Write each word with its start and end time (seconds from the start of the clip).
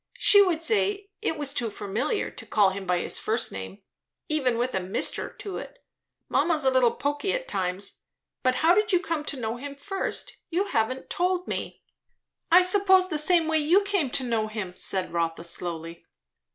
She 0.17 0.41
would 0.41 0.63
say 0.63 1.11
it 1.21 1.37
was 1.37 1.53
too 1.53 1.69
familiar, 1.69 2.31
to 2.31 2.45
call 2.47 2.71
him 2.71 2.87
by 2.87 2.97
his 2.97 3.19
first 3.19 3.51
name, 3.51 3.83
even 4.29 4.57
with 4.57 4.73
a 4.73 4.79
'Mr.' 4.79 5.37
to 5.37 5.57
it. 5.57 5.77
Mamma's 6.27 6.65
a 6.65 6.71
little 6.71 6.93
poky 6.95 7.33
at 7.33 7.47
times. 7.47 8.01
But 8.41 8.55
how 8.65 8.73
did 8.73 8.91
you 8.91 8.99
come 8.99 9.23
to 9.25 9.39
know 9.39 9.57
him 9.57 9.75
first? 9.75 10.37
you 10.49 10.63
haven't 10.63 11.11
told 11.11 11.47
me." 11.47 11.83
"I 12.51 12.63
suppose, 12.63 13.09
the 13.09 13.19
same 13.19 13.47
way 13.47 13.59
you 13.59 13.83
came 13.83 14.09
to 14.09 14.23
know 14.23 14.47
him," 14.47 14.73
said 14.75 15.13
Rotha 15.13 15.43
slowly. 15.43 16.07